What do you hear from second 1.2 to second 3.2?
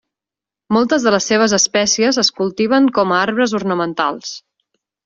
seves espècies es cultiven com